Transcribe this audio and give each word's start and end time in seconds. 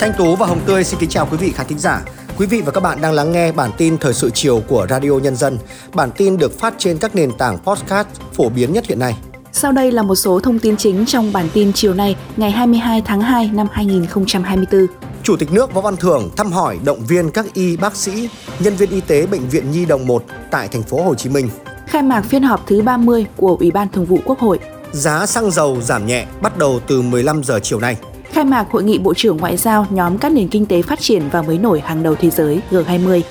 Thanh 0.00 0.12
Tú 0.18 0.36
và 0.36 0.46
Hồng 0.46 0.60
Tươi 0.66 0.84
xin 0.84 1.00
kính 1.00 1.10
chào 1.10 1.28
quý 1.30 1.36
vị 1.36 1.52
khán 1.52 1.66
thính 1.66 1.78
giả. 1.78 2.02
Quý 2.38 2.46
vị 2.46 2.62
và 2.66 2.72
các 2.72 2.80
bạn 2.80 3.00
đang 3.00 3.12
lắng 3.12 3.32
nghe 3.32 3.52
bản 3.52 3.70
tin 3.76 3.98
thời 3.98 4.14
sự 4.14 4.30
chiều 4.34 4.62
của 4.68 4.86
Radio 4.90 5.10
Nhân 5.10 5.36
dân. 5.36 5.58
Bản 5.94 6.10
tin 6.16 6.36
được 6.36 6.58
phát 6.58 6.74
trên 6.78 6.98
các 6.98 7.14
nền 7.14 7.32
tảng 7.38 7.58
podcast 7.58 8.08
phổ 8.32 8.48
biến 8.48 8.72
nhất 8.72 8.86
hiện 8.86 8.98
nay. 8.98 9.16
Sau 9.52 9.72
đây 9.72 9.92
là 9.92 10.02
một 10.02 10.14
số 10.14 10.40
thông 10.40 10.58
tin 10.58 10.76
chính 10.76 11.06
trong 11.06 11.32
bản 11.32 11.48
tin 11.54 11.72
chiều 11.72 11.94
nay, 11.94 12.16
ngày 12.36 12.50
22 12.50 13.02
tháng 13.04 13.20
2 13.20 13.50
năm 13.52 13.66
2024. 13.72 14.86
Chủ 15.22 15.36
tịch 15.36 15.52
nước 15.52 15.74
Võ 15.74 15.80
Văn 15.80 15.96
Thưởng 15.96 16.30
thăm 16.36 16.52
hỏi 16.52 16.78
động 16.84 17.04
viên 17.08 17.30
các 17.30 17.46
y 17.54 17.76
bác 17.76 17.96
sĩ, 17.96 18.28
nhân 18.58 18.76
viên 18.76 18.90
y 18.90 19.00
tế 19.00 19.26
bệnh 19.26 19.48
viện 19.48 19.70
Nhi 19.70 19.86
đồng 19.86 20.06
1 20.06 20.24
tại 20.50 20.68
thành 20.68 20.82
phố 20.82 21.02
Hồ 21.02 21.14
Chí 21.14 21.30
Minh. 21.30 21.48
Khai 21.86 22.02
mạc 22.02 22.22
phiên 22.22 22.42
họp 22.42 22.66
thứ 22.66 22.82
30 22.82 23.26
của 23.36 23.56
Ủy 23.60 23.70
ban 23.70 23.88
Thường 23.88 24.06
vụ 24.06 24.18
Quốc 24.24 24.38
hội. 24.38 24.58
Giá 24.92 25.26
xăng 25.26 25.50
dầu 25.50 25.80
giảm 25.80 26.06
nhẹ 26.06 26.26
bắt 26.42 26.58
đầu 26.58 26.80
từ 26.86 27.02
15 27.02 27.44
giờ 27.44 27.60
chiều 27.62 27.80
nay. 27.80 27.96
Khai 28.32 28.44
mạc 28.44 28.66
hội 28.70 28.84
nghị 28.84 28.98
Bộ 28.98 29.14
trưởng 29.14 29.36
Ngoại 29.36 29.56
giao 29.56 29.86
nhóm 29.90 30.18
các 30.18 30.32
nền 30.32 30.48
kinh 30.48 30.66
tế 30.66 30.82
phát 30.82 31.00
triển 31.00 31.28
và 31.32 31.42
mới 31.42 31.58
nổi 31.58 31.80
hàng 31.80 32.02
đầu 32.02 32.14
thế 32.14 32.30
giới 32.30 32.60
G20. 32.70 33.22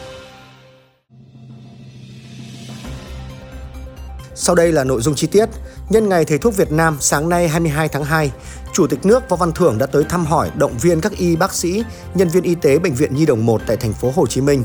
Sau 4.36 4.56
đây 4.56 4.72
là 4.72 4.84
nội 4.84 5.02
dung 5.02 5.16
chi 5.16 5.28
tiết. 5.28 5.50
Nhân 5.90 6.10
ngày 6.10 6.26
Thầy 6.26 6.38
thuốc 6.38 6.58
Việt 6.58 6.72
Nam 6.72 6.98
sáng 7.00 7.30
nay 7.30 7.48
22 7.48 7.88
tháng 7.88 8.04
2, 8.04 8.32
Chủ 8.74 8.88
tịch 8.88 9.06
nước 9.06 9.30
Võ 9.30 9.36
Văn 9.36 9.52
Thưởng 9.52 9.78
đã 9.78 9.86
tới 9.86 10.04
thăm 10.10 10.26
hỏi, 10.26 10.52
động 10.56 10.78
viên 10.82 11.02
các 11.02 11.12
y 11.12 11.36
bác 11.36 11.54
sĩ, 11.54 11.84
nhân 12.16 12.30
viên 12.30 12.44
y 12.44 12.56
tế 12.56 12.80
bệnh 12.80 12.94
viện 12.94 13.16
Nhi 13.16 13.26
đồng 13.26 13.46
1 13.46 13.62
tại 13.68 13.78
thành 13.78 13.94
phố 13.94 14.12
Hồ 14.16 14.28
Chí 14.28 14.42
Minh. 14.42 14.64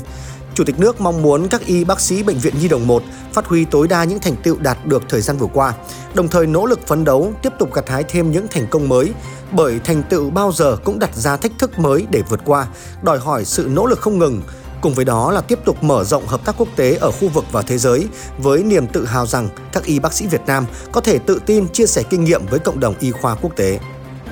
Chủ 0.54 0.64
tịch 0.64 0.80
nước 0.80 1.00
mong 1.00 1.22
muốn 1.22 1.48
các 1.48 1.66
y 1.66 1.84
bác 1.84 2.00
sĩ 2.00 2.22
bệnh 2.22 2.38
viện 2.38 2.54
Nhi 2.60 2.68
đồng 2.68 2.86
1 2.86 3.02
phát 3.32 3.46
huy 3.46 3.64
tối 3.64 3.88
đa 3.88 4.04
những 4.04 4.18
thành 4.18 4.36
tựu 4.36 4.56
đạt 4.60 4.86
được 4.86 5.02
thời 5.08 5.20
gian 5.20 5.36
vừa 5.36 5.46
qua, 5.52 5.74
đồng 6.14 6.28
thời 6.28 6.46
nỗ 6.46 6.66
lực 6.66 6.86
phấn 6.86 7.04
đấu 7.04 7.32
tiếp 7.42 7.52
tục 7.58 7.74
gặt 7.74 7.88
hái 7.88 8.04
thêm 8.04 8.30
những 8.30 8.46
thành 8.50 8.66
công 8.70 8.88
mới, 8.88 9.12
bởi 9.52 9.80
thành 9.84 10.02
tựu 10.02 10.30
bao 10.30 10.52
giờ 10.52 10.76
cũng 10.84 10.98
đặt 10.98 11.14
ra 11.14 11.36
thách 11.36 11.52
thức 11.58 11.78
mới 11.78 12.06
để 12.10 12.22
vượt 12.28 12.40
qua, 12.44 12.66
đòi 13.02 13.18
hỏi 13.18 13.44
sự 13.44 13.68
nỗ 13.70 13.86
lực 13.86 14.00
không 14.00 14.18
ngừng. 14.18 14.42
Cùng 14.80 14.94
với 14.94 15.04
đó 15.04 15.30
là 15.30 15.40
tiếp 15.40 15.58
tục 15.64 15.82
mở 15.82 16.04
rộng 16.04 16.26
hợp 16.26 16.44
tác 16.44 16.54
quốc 16.58 16.68
tế 16.76 16.94
ở 16.94 17.10
khu 17.10 17.28
vực 17.28 17.44
và 17.52 17.62
thế 17.62 17.78
giới 17.78 18.08
với 18.38 18.62
niềm 18.62 18.86
tự 18.86 19.04
hào 19.04 19.26
rằng 19.26 19.48
các 19.72 19.84
y 19.84 19.98
bác 19.98 20.12
sĩ 20.12 20.26
Việt 20.26 20.42
Nam 20.46 20.66
có 20.92 21.00
thể 21.00 21.18
tự 21.18 21.40
tin 21.46 21.68
chia 21.68 21.86
sẻ 21.86 22.02
kinh 22.10 22.24
nghiệm 22.24 22.46
với 22.46 22.58
cộng 22.58 22.80
đồng 22.80 22.94
y 23.00 23.10
khoa 23.10 23.34
quốc 23.34 23.56
tế. 23.56 23.78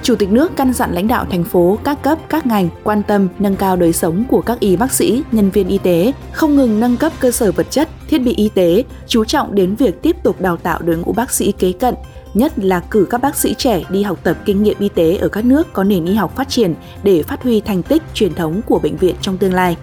Chủ 0.02 0.16
tịch 0.16 0.32
nước 0.32 0.52
căn 0.56 0.72
dặn 0.72 0.92
lãnh 0.92 1.08
đạo 1.08 1.26
thành 1.30 1.44
phố, 1.44 1.78
các 1.84 2.02
cấp, 2.02 2.18
các 2.28 2.46
ngành 2.46 2.68
quan 2.84 3.02
tâm 3.02 3.28
nâng 3.38 3.56
cao 3.56 3.76
đời 3.76 3.92
sống 3.92 4.24
của 4.28 4.40
các 4.40 4.60
y 4.60 4.76
bác 4.76 4.92
sĩ, 4.92 5.22
nhân 5.32 5.50
viên 5.50 5.68
y 5.68 5.78
tế, 5.78 6.12
không 6.32 6.56
ngừng 6.56 6.80
nâng 6.80 6.96
cấp 6.96 7.12
cơ 7.20 7.30
sở 7.30 7.52
vật 7.52 7.66
chất, 7.70 7.88
thiết 8.08 8.18
bị 8.18 8.34
y 8.34 8.48
tế, 8.48 8.84
chú 9.06 9.24
trọng 9.24 9.54
đến 9.54 9.74
việc 9.74 10.02
tiếp 10.02 10.16
tục 10.22 10.40
đào 10.40 10.56
tạo 10.56 10.78
đội 10.82 10.96
ngũ 10.96 11.12
bác 11.12 11.30
sĩ 11.30 11.52
kế 11.52 11.72
cận, 11.72 11.94
nhất 12.34 12.52
là 12.58 12.80
cử 12.90 13.06
các 13.10 13.20
bác 13.20 13.36
sĩ 13.36 13.54
trẻ 13.58 13.84
đi 13.90 14.02
học 14.02 14.18
tập 14.22 14.36
kinh 14.44 14.62
nghiệm 14.62 14.76
y 14.78 14.88
tế 14.88 15.16
ở 15.16 15.28
các 15.28 15.44
nước 15.44 15.72
có 15.72 15.84
nền 15.84 16.04
y 16.04 16.14
học 16.14 16.36
phát 16.36 16.48
triển 16.48 16.74
để 17.02 17.22
phát 17.22 17.42
huy 17.42 17.60
thành 17.60 17.82
tích 17.82 18.02
truyền 18.14 18.34
thống 18.34 18.60
của 18.66 18.78
bệnh 18.78 18.96
viện 18.96 19.14
trong 19.20 19.38
tương 19.38 19.54
lai. 19.54 19.76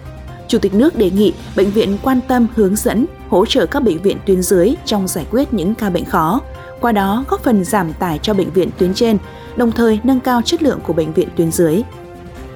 Chủ 0.48 0.58
tịch 0.58 0.74
nước 0.74 0.98
đề 0.98 1.10
nghị 1.10 1.32
bệnh 1.56 1.70
viện 1.70 1.98
quan 2.02 2.20
tâm 2.28 2.46
hướng 2.54 2.76
dẫn, 2.76 3.06
hỗ 3.28 3.46
trợ 3.46 3.66
các 3.66 3.82
bệnh 3.82 4.02
viện 4.02 4.16
tuyến 4.26 4.42
dưới 4.42 4.74
trong 4.84 5.08
giải 5.08 5.26
quyết 5.30 5.54
những 5.54 5.74
ca 5.74 5.90
bệnh 5.90 6.04
khó, 6.04 6.40
qua 6.80 6.92
đó 6.92 7.24
góp 7.28 7.44
phần 7.44 7.64
giảm 7.64 7.92
tải 7.92 8.18
cho 8.22 8.34
bệnh 8.34 8.50
viện 8.50 8.70
tuyến 8.78 8.94
trên, 8.94 9.18
đồng 9.56 9.72
thời 9.72 10.00
nâng 10.04 10.20
cao 10.20 10.42
chất 10.44 10.62
lượng 10.62 10.80
của 10.86 10.92
bệnh 10.92 11.12
viện 11.12 11.28
tuyến 11.36 11.52
dưới. 11.52 11.82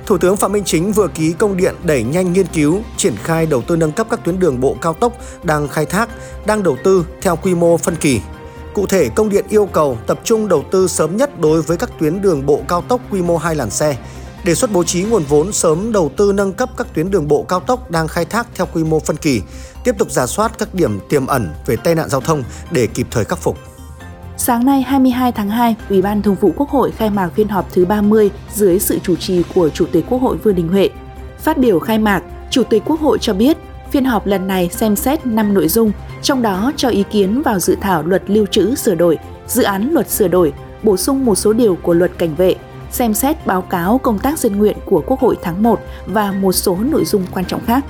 Thủ 0.07 0.19
tướng 0.19 0.37
Phạm 0.37 0.53
Minh 0.53 0.65
Chính 0.65 0.93
vừa 0.93 1.09
ký 1.09 1.33
công 1.33 1.57
điện 1.57 1.75
đẩy 1.85 2.03
nhanh 2.03 2.33
nghiên 2.33 2.47
cứu, 2.47 2.81
triển 2.97 3.17
khai 3.17 3.47
đầu 3.47 3.63
tư 3.63 3.77
nâng 3.77 3.93
cấp 3.93 4.07
các 4.11 4.25
tuyến 4.25 4.39
đường 4.39 4.61
bộ 4.61 4.77
cao 4.81 4.95
tốc 4.95 5.13
đang 5.43 5.69
khai 5.69 5.87
thác, 5.87 6.09
đang 6.47 6.63
đầu 6.63 6.77
tư 6.85 7.07
theo 7.23 7.37
quy 7.37 7.55
mô 7.55 7.77
phân 7.77 7.97
kỳ. 7.97 8.21
Cụ 8.75 8.87
thể, 8.87 9.09
công 9.09 9.29
điện 9.29 9.45
yêu 9.49 9.67
cầu 9.67 9.99
tập 10.07 10.21
trung 10.25 10.49
đầu 10.49 10.65
tư 10.71 10.89
sớm 10.89 11.17
nhất 11.17 11.41
đối 11.41 11.63
với 11.63 11.77
các 11.77 11.91
tuyến 12.01 12.23
đường 12.23 12.47
bộ 12.47 12.61
cao 12.69 12.83
tốc 12.83 13.01
quy 13.11 13.23
mô 13.23 13.37
2 13.37 13.55
làn 13.55 13.71
xe, 13.71 13.97
đề 14.45 14.55
xuất 14.55 14.73
bố 14.73 14.85
trí 14.85 15.03
nguồn 15.03 15.23
vốn 15.29 15.53
sớm 15.53 15.93
đầu 15.93 16.11
tư 16.17 16.33
nâng 16.33 16.53
cấp 16.53 16.71
các 16.77 16.87
tuyến 16.95 17.11
đường 17.11 17.29
bộ 17.29 17.43
cao 17.43 17.61
tốc 17.61 17.91
đang 17.91 18.09
khai 18.09 18.25
thác 18.25 18.47
theo 18.55 18.67
quy 18.73 18.85
mô 18.85 19.01
phân 19.01 19.17
kỳ, 19.17 19.43
tiếp 19.85 19.95
tục 19.99 20.11
giả 20.11 20.27
soát 20.27 20.59
các 20.59 20.75
điểm 20.75 21.01
tiềm 21.09 21.27
ẩn 21.27 21.51
về 21.67 21.77
tai 21.77 21.95
nạn 21.95 22.09
giao 22.09 22.21
thông 22.21 22.43
để 22.71 22.87
kịp 22.87 23.07
thời 23.11 23.25
khắc 23.25 23.39
phục. 23.39 23.74
Sáng 24.37 24.67
nay 24.67 24.83
22 24.83 25.33
tháng 25.33 25.51
2, 25.51 25.77
Ủy 25.91 26.03
ban 26.03 26.23
Thường 26.23 26.35
vụ 26.41 26.53
Quốc 26.57 26.69
hội 26.69 26.91
khai 26.91 27.11
mạc 27.11 27.29
phiên 27.29 27.49
họp 27.49 27.73
thứ 27.73 27.85
30 27.85 28.31
dưới 28.53 28.79
sự 28.79 28.99
chủ 28.99 29.17
trì 29.17 29.43
của 29.55 29.69
Chủ 29.69 29.87
tịch 29.87 30.05
Quốc 30.09 30.23
hội 30.23 30.37
Vương 30.37 30.55
Đình 30.55 30.69
Huệ. 30.69 30.89
Phát 31.39 31.59
biểu 31.59 31.79
khai 31.79 31.99
mạc, 31.99 32.23
Chủ 32.51 32.63
tịch 32.65 32.83
Quốc 32.87 33.01
hội 33.01 33.19
cho 33.21 33.35
biết, 33.35 33.57
phiên 33.91 34.05
họp 34.05 34.27
lần 34.27 34.47
này 34.47 34.69
xem 34.73 34.97
xét 34.97 35.27
5 35.27 35.55
nội 35.55 35.69
dung, 35.69 35.93
trong 36.23 36.43
đó 36.43 36.73
cho 36.77 36.89
ý 36.89 37.05
kiến 37.11 37.43
vào 37.43 37.59
dự 37.59 37.77
thảo 37.81 38.03
luật 38.03 38.23
lưu 38.27 38.47
trữ 38.47 38.75
sửa 38.75 38.95
đổi, 38.95 39.19
dự 39.47 39.63
án 39.63 39.91
luật 39.93 40.11
sửa 40.11 40.29
đổi, 40.29 40.53
bổ 40.83 40.97
sung 40.97 41.25
một 41.25 41.35
số 41.35 41.53
điều 41.53 41.77
của 41.83 41.95
luật 41.95 42.11
cảnh 42.19 42.35
vệ, 42.35 42.55
xem 42.91 43.15
xét 43.15 43.47
báo 43.47 43.63
cáo 43.63 43.99
công 43.99 44.19
tác 44.19 44.39
dân 44.39 44.57
nguyện 44.57 44.77
của 44.85 45.03
Quốc 45.07 45.21
hội 45.21 45.37
tháng 45.43 45.63
1 45.63 45.81
và 46.07 46.33
một 46.33 46.53
số 46.53 46.77
nội 46.81 47.05
dung 47.05 47.23
quan 47.33 47.45
trọng 47.45 47.65
khác. 47.67 47.85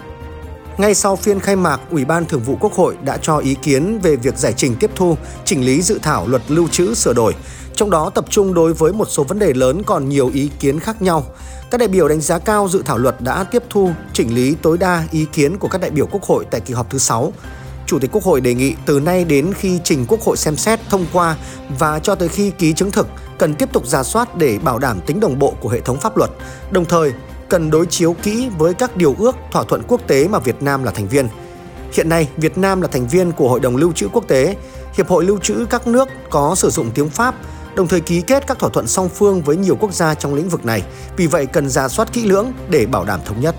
Ngay 0.78 0.94
sau 0.94 1.16
phiên 1.16 1.40
khai 1.40 1.56
mạc, 1.56 1.80
Ủy 1.90 2.04
ban 2.04 2.24
Thường 2.24 2.40
vụ 2.40 2.56
Quốc 2.60 2.72
hội 2.72 2.96
đã 3.04 3.18
cho 3.22 3.38
ý 3.38 3.54
kiến 3.62 3.98
về 4.02 4.16
việc 4.16 4.38
giải 4.38 4.52
trình 4.56 4.76
tiếp 4.80 4.90
thu, 4.94 5.16
chỉnh 5.44 5.64
lý 5.64 5.82
dự 5.82 5.98
thảo 6.02 6.28
luật 6.28 6.42
lưu 6.48 6.68
trữ 6.68 6.94
sửa 6.94 7.12
đổi, 7.12 7.34
trong 7.74 7.90
đó 7.90 8.10
tập 8.10 8.24
trung 8.30 8.54
đối 8.54 8.72
với 8.72 8.92
một 8.92 9.08
số 9.10 9.24
vấn 9.24 9.38
đề 9.38 9.52
lớn 9.52 9.82
còn 9.86 10.08
nhiều 10.08 10.30
ý 10.34 10.50
kiến 10.60 10.80
khác 10.80 11.02
nhau. 11.02 11.24
Các 11.70 11.78
đại 11.78 11.88
biểu 11.88 12.08
đánh 12.08 12.20
giá 12.20 12.38
cao 12.38 12.68
dự 12.68 12.82
thảo 12.84 12.98
luật 12.98 13.20
đã 13.20 13.44
tiếp 13.44 13.62
thu, 13.70 13.90
chỉnh 14.12 14.34
lý 14.34 14.54
tối 14.62 14.78
đa 14.78 15.04
ý 15.10 15.26
kiến 15.32 15.58
của 15.58 15.68
các 15.68 15.80
đại 15.80 15.90
biểu 15.90 16.06
Quốc 16.06 16.22
hội 16.22 16.44
tại 16.50 16.60
kỳ 16.60 16.74
họp 16.74 16.90
thứ 16.90 16.98
6. 16.98 17.32
Chủ 17.86 17.98
tịch 17.98 18.10
Quốc 18.12 18.24
hội 18.24 18.40
đề 18.40 18.54
nghị 18.54 18.74
từ 18.86 19.00
nay 19.00 19.24
đến 19.24 19.52
khi 19.54 19.80
trình 19.84 20.06
Quốc 20.08 20.20
hội 20.20 20.36
xem 20.36 20.56
xét 20.56 20.80
thông 20.90 21.06
qua 21.12 21.36
và 21.78 21.98
cho 21.98 22.14
tới 22.14 22.28
khi 22.28 22.50
ký 22.50 22.72
chứng 22.72 22.90
thực 22.90 23.08
cần 23.38 23.54
tiếp 23.54 23.72
tục 23.72 23.86
giả 23.86 24.02
soát 24.02 24.36
để 24.36 24.58
bảo 24.58 24.78
đảm 24.78 25.00
tính 25.06 25.20
đồng 25.20 25.38
bộ 25.38 25.54
của 25.60 25.68
hệ 25.68 25.80
thống 25.80 26.00
pháp 26.00 26.16
luật, 26.16 26.30
đồng 26.70 26.84
thời 26.84 27.12
cần 27.48 27.70
đối 27.70 27.86
chiếu 27.86 28.16
kỹ 28.22 28.48
với 28.58 28.74
các 28.74 28.96
điều 28.96 29.14
ước, 29.18 29.36
thỏa 29.52 29.62
thuận 29.64 29.82
quốc 29.88 30.00
tế 30.06 30.28
mà 30.28 30.38
Việt 30.38 30.62
Nam 30.62 30.84
là 30.84 30.90
thành 30.90 31.08
viên. 31.08 31.28
Hiện 31.92 32.08
nay, 32.08 32.28
Việt 32.36 32.58
Nam 32.58 32.80
là 32.80 32.88
thành 32.88 33.08
viên 33.08 33.32
của 33.32 33.48
Hội 33.48 33.60
đồng 33.60 33.76
Lưu 33.76 33.92
trữ 33.92 34.08
Quốc 34.08 34.28
tế, 34.28 34.56
Hiệp 34.96 35.08
hội 35.08 35.24
Lưu 35.24 35.38
trữ 35.38 35.66
các 35.70 35.86
nước 35.86 36.08
có 36.30 36.54
sử 36.54 36.70
dụng 36.70 36.90
tiếng 36.94 37.08
Pháp, 37.08 37.34
đồng 37.74 37.88
thời 37.88 38.00
ký 38.00 38.20
kết 38.20 38.46
các 38.46 38.58
thỏa 38.58 38.70
thuận 38.70 38.86
song 38.86 39.08
phương 39.08 39.42
với 39.42 39.56
nhiều 39.56 39.76
quốc 39.80 39.92
gia 39.92 40.14
trong 40.14 40.34
lĩnh 40.34 40.48
vực 40.48 40.64
này. 40.64 40.82
Vì 41.16 41.26
vậy 41.26 41.46
cần 41.46 41.68
ra 41.68 41.88
soát 41.88 42.12
kỹ 42.12 42.26
lưỡng 42.26 42.52
để 42.68 42.86
bảo 42.86 43.04
đảm 43.04 43.20
thống 43.24 43.40
nhất. 43.40 43.54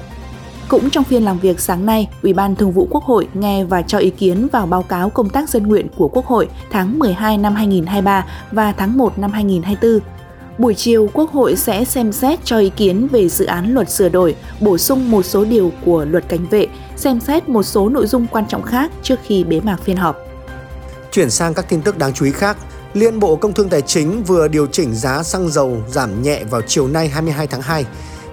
Cũng 0.67 0.89
trong 0.89 1.03
phiên 1.03 1.23
làm 1.23 1.39
việc 1.39 1.59
sáng 1.59 1.85
nay, 1.85 2.09
Ủy 2.23 2.33
ban 2.33 2.55
Thường 2.55 2.71
vụ 2.71 2.87
Quốc 2.91 3.03
hội 3.03 3.27
nghe 3.33 3.63
và 3.63 3.81
cho 3.81 3.97
ý 3.97 4.09
kiến 4.09 4.47
vào 4.51 4.65
báo 4.65 4.83
cáo 4.83 5.09
công 5.09 5.29
tác 5.29 5.49
dân 5.49 5.67
nguyện 5.67 5.87
của 5.97 6.07
Quốc 6.07 6.25
hội 6.25 6.49
tháng 6.71 6.99
12 6.99 7.37
năm 7.37 7.55
2023 7.55 8.25
và 8.51 8.71
tháng 8.77 8.97
1 8.97 9.19
năm 9.19 9.31
2024 9.31 10.14
Buổi 10.57 10.73
chiều, 10.73 11.09
Quốc 11.13 11.31
hội 11.31 11.55
sẽ 11.55 11.85
xem 11.85 12.11
xét 12.11 12.39
cho 12.43 12.57
ý 12.57 12.71
kiến 12.75 13.07
về 13.07 13.29
dự 13.29 13.45
án 13.45 13.73
luật 13.73 13.89
sửa 13.89 14.09
đổi, 14.09 14.35
bổ 14.59 14.77
sung 14.77 15.11
một 15.11 15.25
số 15.25 15.45
điều 15.45 15.71
của 15.85 16.05
luật 16.05 16.29
cảnh 16.29 16.45
vệ, 16.49 16.67
xem 16.95 17.19
xét 17.19 17.49
một 17.49 17.63
số 17.63 17.89
nội 17.89 18.07
dung 18.07 18.27
quan 18.31 18.47
trọng 18.47 18.63
khác 18.63 18.91
trước 19.03 19.19
khi 19.23 19.43
bế 19.43 19.59
mạc 19.59 19.77
phiên 19.83 19.97
họp. 19.97 20.17
Chuyển 21.11 21.29
sang 21.29 21.53
các 21.53 21.69
tin 21.69 21.81
tức 21.81 21.97
đáng 21.97 22.13
chú 22.13 22.25
ý 22.25 22.31
khác, 22.31 22.57
Liên 22.93 23.19
Bộ 23.19 23.35
Công 23.35 23.53
Thương 23.53 23.69
Tài 23.69 23.81
chính 23.81 24.23
vừa 24.23 24.47
điều 24.47 24.67
chỉnh 24.67 24.95
giá 24.95 25.23
xăng 25.23 25.49
dầu 25.49 25.77
giảm 25.87 26.21
nhẹ 26.21 26.43
vào 26.43 26.61
chiều 26.67 26.87
nay 26.87 27.07
22 27.07 27.47
tháng 27.47 27.61
2. 27.61 27.85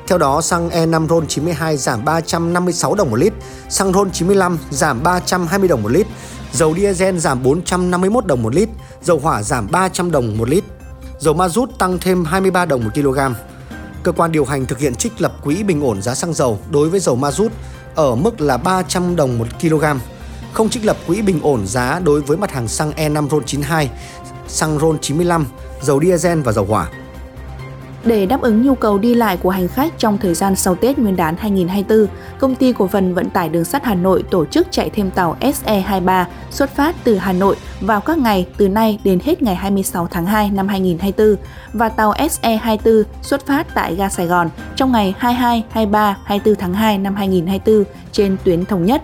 Theo 0.07 0.19
đó, 0.19 0.41
xăng 0.41 0.69
E5 0.69 1.09
RON 1.09 1.27
92 1.27 1.77
giảm 1.77 2.05
356 2.05 2.95
đồng 2.95 3.11
một 3.11 3.17
lít, 3.17 3.33
xăng 3.69 3.93
RON 3.93 4.11
95 4.11 4.59
giảm 4.71 5.03
320 5.03 5.69
đồng 5.69 5.83
một 5.83 5.93
lít, 5.93 6.07
dầu 6.53 6.75
diesel 6.77 7.19
giảm 7.19 7.43
451 7.43 8.27
đồng 8.27 8.43
một 8.43 8.55
lít, 8.55 8.69
dầu 9.03 9.19
hỏa 9.19 9.43
giảm 9.43 9.69
300 9.71 10.11
đồng 10.11 10.39
một 10.39 10.49
lít 10.49 10.65
dầu 11.23 11.35
ma 11.35 11.49
rút 11.49 11.79
tăng 11.79 11.99
thêm 11.99 12.25
23 12.25 12.65
đồng 12.65 12.85
một 12.85 12.91
kg. 12.95 13.19
Cơ 14.03 14.13
quan 14.13 14.33
điều 14.33 14.45
hành 14.45 14.67
thực 14.67 14.79
hiện 14.79 14.95
trích 14.95 15.21
lập 15.21 15.33
quỹ 15.43 15.63
bình 15.63 15.81
ổn 15.85 16.03
giá 16.03 16.15
xăng 16.15 16.35
dầu 16.35 16.59
đối 16.71 16.89
với 16.89 17.01
dầu 17.01 17.17
ma 17.17 17.31
rút 17.31 17.53
ở 17.95 18.15
mức 18.15 18.41
là 18.41 18.57
300 18.57 19.17
đồng 19.17 19.39
một 19.39 19.47
kg, 19.61 19.85
không 20.53 20.69
trích 20.69 20.85
lập 20.85 20.97
quỹ 21.07 21.23
bình 21.23 21.41
ổn 21.43 21.67
giá 21.67 22.01
đối 22.05 22.21
với 22.21 22.37
mặt 22.37 22.51
hàng 22.51 22.69
xăng 22.69 22.93
E5 22.93 23.29
RON 23.29 23.45
92, 23.45 23.91
xăng 24.49 24.79
RON 24.79 24.99
95, 24.99 25.47
dầu 25.83 26.01
diesel 26.01 26.41
và 26.41 26.53
dầu 26.53 26.65
hỏa. 26.65 26.89
Để 28.05 28.27
đáp 28.27 28.41
ứng 28.41 28.63
nhu 28.63 28.75
cầu 28.75 28.99
đi 28.99 29.15
lại 29.15 29.37
của 29.37 29.51
hành 29.51 29.69
khách 29.69 29.99
trong 29.99 30.19
thời 30.19 30.35
gian 30.35 30.57
sau 30.57 30.75
Tết 30.75 30.99
Nguyên 30.99 31.17
đán 31.17 31.37
2024, 31.37 32.07
Công 32.39 32.55
ty 32.55 32.73
Cổ 32.73 32.87
phần 32.87 33.15
Vận 33.15 33.31
tải 33.31 33.49
Đường 33.49 33.65
sắt 33.65 33.85
Hà 33.85 33.95
Nội 33.95 34.23
tổ 34.31 34.45
chức 34.45 34.67
chạy 34.71 34.91
thêm 34.91 35.11
tàu 35.11 35.37
SE23 35.41 36.25
xuất 36.51 36.71
phát 36.71 36.97
từ 37.05 37.17
Hà 37.17 37.33
Nội 37.33 37.57
vào 37.81 38.01
các 38.01 38.19
ngày 38.19 38.47
từ 38.57 38.69
nay 38.69 38.99
đến 39.05 39.19
hết 39.25 39.43
ngày 39.43 39.55
26 39.55 40.07
tháng 40.07 40.27
2 40.27 40.51
năm 40.51 40.69
2024 40.69 41.37
và 41.73 41.89
tàu 41.89 42.13
SE24 42.13 43.03
xuất 43.23 43.47
phát 43.47 43.67
tại 43.75 43.95
ga 43.95 44.09
Sài 44.09 44.27
Gòn 44.27 44.49
trong 44.77 44.93
ngày 44.93 45.15
22, 45.19 45.65
23, 45.71 46.17
24 46.25 46.55
tháng 46.55 46.75
2 46.75 46.99
năm 46.99 47.15
2024 47.15 47.85
trên 48.13 48.37
tuyến 48.45 48.65
thống 48.65 48.85
nhất. 48.85 49.03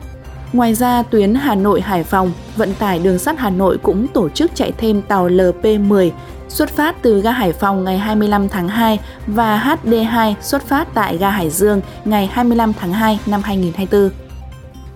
Ngoài 0.52 0.74
ra, 0.74 1.02
tuyến 1.02 1.34
Hà 1.34 1.54
Nội 1.54 1.80
Hải 1.80 2.04
Phòng, 2.04 2.32
vận 2.56 2.74
tải 2.74 2.98
đường 2.98 3.18
sắt 3.18 3.38
Hà 3.38 3.50
Nội 3.50 3.78
cũng 3.82 4.06
tổ 4.08 4.28
chức 4.28 4.50
chạy 4.54 4.72
thêm 4.78 5.02
tàu 5.02 5.28
LP10 5.28 6.10
xuất 6.48 6.70
phát 6.70 6.96
từ 7.02 7.20
ga 7.20 7.32
Hải 7.32 7.52
Phòng 7.52 7.84
ngày 7.84 7.98
25 7.98 8.48
tháng 8.48 8.68
2 8.68 9.00
và 9.26 9.76
HD2 9.84 10.34
xuất 10.42 10.66
phát 10.66 10.88
tại 10.94 11.16
ga 11.16 11.30
Hải 11.30 11.50
Dương 11.50 11.80
ngày 12.04 12.26
25 12.32 12.72
tháng 12.80 12.92
2 12.92 13.20
năm 13.26 13.42
2024. 13.42 14.10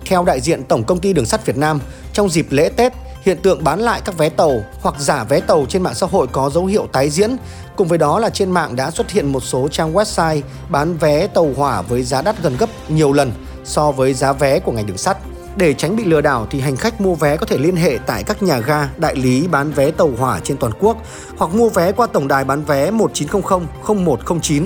Theo 0.05 0.25
đại 0.25 0.41
diện 0.41 0.63
Tổng 0.63 0.83
công 0.83 0.99
ty 0.99 1.13
Đường 1.13 1.25
sắt 1.25 1.45
Việt 1.45 1.57
Nam, 1.57 1.79
trong 2.13 2.29
dịp 2.29 2.47
lễ 2.49 2.69
Tết, 2.69 2.93
Hiện 3.23 3.37
tượng 3.41 3.63
bán 3.63 3.79
lại 3.79 4.01
các 4.05 4.17
vé 4.17 4.29
tàu 4.29 4.63
hoặc 4.81 4.95
giả 4.99 5.23
vé 5.23 5.39
tàu 5.39 5.65
trên 5.69 5.83
mạng 5.83 5.95
xã 5.95 6.07
hội 6.11 6.27
có 6.27 6.49
dấu 6.49 6.65
hiệu 6.65 6.87
tái 6.91 7.09
diễn. 7.09 7.35
Cùng 7.75 7.87
với 7.87 7.97
đó 7.97 8.19
là 8.19 8.29
trên 8.29 8.51
mạng 8.51 8.75
đã 8.75 8.91
xuất 8.91 9.11
hiện 9.11 9.31
một 9.31 9.39
số 9.39 9.67
trang 9.67 9.93
website 9.93 10.41
bán 10.69 10.97
vé 10.97 11.27
tàu 11.27 11.49
hỏa 11.55 11.81
với 11.81 12.03
giá 12.03 12.21
đắt 12.21 12.43
gần 12.43 12.57
gấp 12.59 12.69
nhiều 12.89 13.13
lần 13.13 13.31
so 13.63 13.91
với 13.91 14.13
giá 14.13 14.33
vé 14.33 14.59
của 14.59 14.71
ngành 14.71 14.85
đường 14.85 14.97
sắt. 14.97 15.17
Để 15.57 15.73
tránh 15.73 15.95
bị 15.95 16.03
lừa 16.03 16.21
đảo 16.21 16.47
thì 16.49 16.59
hành 16.59 16.75
khách 16.75 17.01
mua 17.01 17.15
vé 17.15 17.37
có 17.37 17.45
thể 17.45 17.57
liên 17.57 17.75
hệ 17.75 17.99
tại 18.05 18.23
các 18.23 18.43
nhà 18.43 18.59
ga, 18.59 18.89
đại 18.97 19.15
lý 19.15 19.47
bán 19.47 19.71
vé 19.71 19.91
tàu 19.91 20.11
hỏa 20.17 20.39
trên 20.39 20.57
toàn 20.57 20.73
quốc 20.79 20.97
hoặc 21.37 21.55
mua 21.55 21.69
vé 21.69 21.91
qua 21.91 22.07
tổng 22.07 22.27
đài 22.27 22.43
bán 22.43 22.63
vé 22.63 22.91
1900 22.91 23.61
0109 24.05 24.63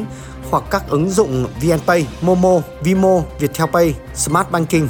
hoặc 0.49 0.63
các 0.69 0.89
ứng 0.89 1.09
dụng 1.09 1.45
VNPay, 1.61 2.07
Momo, 2.21 2.61
Vimo, 2.83 3.21
Viettel 3.39 3.67
Pay, 3.73 3.95
Smart 4.13 4.51
Banking. 4.51 4.87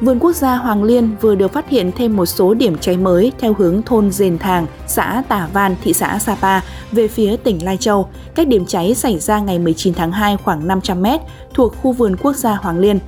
Vườn 0.00 0.18
quốc 0.18 0.36
gia 0.36 0.56
Hoàng 0.56 0.84
Liên 0.84 1.16
vừa 1.20 1.34
được 1.34 1.52
phát 1.52 1.68
hiện 1.68 1.92
thêm 1.96 2.16
một 2.16 2.26
số 2.26 2.54
điểm 2.54 2.78
cháy 2.78 2.96
mới 2.96 3.32
theo 3.38 3.54
hướng 3.58 3.82
thôn 3.82 4.10
Dền 4.10 4.38
Thàng, 4.38 4.66
xã 4.86 5.22
Tả 5.28 5.48
Văn, 5.52 5.76
thị 5.82 5.92
xã 5.92 6.18
Sapa 6.18 6.60
về 6.92 7.08
phía 7.08 7.36
tỉnh 7.36 7.64
Lai 7.64 7.76
Châu. 7.76 8.08
cách 8.34 8.48
điểm 8.48 8.66
cháy 8.66 8.94
xảy 8.94 9.18
ra 9.18 9.38
ngày 9.38 9.58
19 9.58 9.94
tháng 9.94 10.12
2 10.12 10.36
khoảng 10.36 10.68
500 10.68 11.02
m 11.02 11.06
thuộc 11.54 11.76
khu 11.76 11.92
vườn 11.92 12.16
quốc 12.16 12.36
gia 12.36 12.54
Hoàng 12.54 12.78
Liên. 12.78 12.98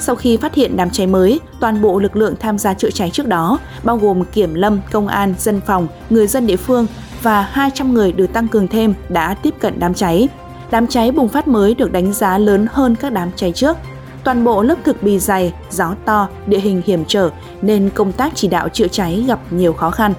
Sau 0.00 0.16
khi 0.16 0.36
phát 0.36 0.54
hiện 0.54 0.76
đám 0.76 0.90
cháy 0.90 1.06
mới, 1.06 1.40
toàn 1.60 1.82
bộ 1.82 1.98
lực 1.98 2.16
lượng 2.16 2.34
tham 2.40 2.58
gia 2.58 2.74
chữa 2.74 2.90
cháy 2.90 3.10
trước 3.10 3.26
đó, 3.26 3.58
bao 3.82 3.96
gồm 3.96 4.24
kiểm 4.24 4.54
lâm, 4.54 4.80
công 4.92 5.08
an, 5.08 5.34
dân 5.38 5.60
phòng, 5.66 5.88
người 6.10 6.26
dân 6.26 6.46
địa 6.46 6.56
phương 6.56 6.86
và 7.22 7.42
200 7.42 7.94
người 7.94 8.12
được 8.12 8.32
tăng 8.32 8.48
cường 8.48 8.68
thêm 8.68 8.94
đã 9.08 9.34
tiếp 9.34 9.54
cận 9.60 9.74
đám 9.78 9.94
cháy. 9.94 10.28
Đám 10.70 10.86
cháy 10.86 11.12
bùng 11.12 11.28
phát 11.28 11.48
mới 11.48 11.74
được 11.74 11.92
đánh 11.92 12.12
giá 12.12 12.38
lớn 12.38 12.66
hơn 12.72 12.96
các 12.96 13.12
đám 13.12 13.30
cháy 13.36 13.52
trước. 13.52 13.76
Toàn 14.24 14.44
bộ 14.44 14.62
lớp 14.62 14.74
thực 14.84 15.02
bì 15.02 15.18
dày, 15.18 15.52
gió 15.70 15.94
to, 16.04 16.28
địa 16.46 16.58
hình 16.58 16.82
hiểm 16.86 17.04
trở 17.08 17.30
nên 17.62 17.90
công 17.94 18.12
tác 18.12 18.32
chỉ 18.34 18.48
đạo 18.48 18.68
chữa 18.68 18.88
cháy 18.88 19.24
gặp 19.28 19.40
nhiều 19.50 19.72
khó 19.72 19.90
khăn. 19.90 20.12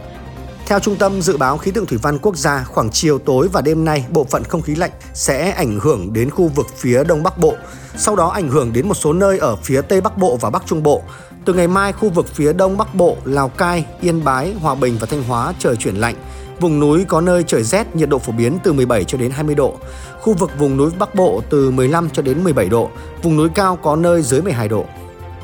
Theo 0.68 0.80
Trung 0.80 0.96
tâm 0.96 1.22
Dự 1.22 1.38
báo 1.38 1.58
Khí 1.58 1.72
tượng 1.72 1.86
Thủy 1.86 2.00
văn 2.02 2.18
Quốc 2.18 2.38
gia, 2.38 2.64
khoảng 2.64 2.90
chiều 2.90 3.20
tối 3.20 3.50
và 3.54 3.62
đêm 3.62 3.86
nay, 3.86 4.06
bộ 4.10 4.24
phận 4.24 4.44
không 4.44 4.62
khí 4.62 4.76
lạnh 4.76 4.92
sẽ 5.14 5.52
ảnh 5.52 5.80
hưởng 5.80 6.14
đến 6.14 6.30
khu 6.30 6.48
vực 6.48 6.68
phía 6.76 7.04
Đông 7.04 7.24
Bắc 7.24 7.38
Bộ, 7.38 7.56
sau 7.98 8.16
đó 8.16 8.28
ảnh 8.28 8.50
hưởng 8.50 8.74
đến 8.74 8.88
một 8.88 8.94
số 8.94 9.14
nơi 9.14 9.38
ở 9.38 9.56
phía 9.56 9.82
Tây 9.82 10.02
Bắc 10.02 10.18
Bộ 10.18 10.38
và 10.42 10.50
Bắc 10.50 10.64
Trung 10.66 10.84
Bộ. 10.84 11.02
Từ 11.46 11.54
ngày 11.54 11.68
mai, 11.68 11.94
khu 11.94 12.10
vực 12.10 12.28
phía 12.28 12.54
Đông 12.54 12.78
Bắc 12.78 12.96
Bộ, 12.96 13.18
Lào 13.26 13.50
Cai, 13.50 13.86
Yên 14.02 14.24
Bái, 14.24 14.54
Hòa 14.54 14.76
Bình 14.76 14.98
và 15.00 15.08
Thanh 15.10 15.24
Hóa 15.24 15.54
trời 15.60 15.76
chuyển 15.76 15.96
lạnh. 15.96 16.16
Vùng 16.60 16.80
núi 16.80 17.06
có 17.08 17.22
nơi 17.22 17.44
trời 17.48 17.64
rét, 17.64 17.96
nhiệt 17.96 18.10
độ 18.10 18.20
phổ 18.20 18.32
biến 18.32 18.58
từ 18.64 18.74
17 18.74 19.04
cho 19.04 19.18
đến 19.18 19.32
20 19.32 19.56
độ. 19.56 19.74
Khu 20.22 20.34
vực 20.34 20.60
vùng 20.60 20.78
núi 20.78 20.92
Bắc 21.00 21.16
Bộ 21.16 21.42
từ 21.50 21.72
15 21.72 22.10
cho 22.10 22.22
đến 22.22 22.44
17 22.44 22.70
độ. 22.70 22.90
Vùng 23.24 23.38
núi 23.38 23.50
cao 23.56 23.76
có 23.76 23.96
nơi 23.96 24.22
dưới 24.22 24.42
12 24.42 24.68
độ. 24.68 24.86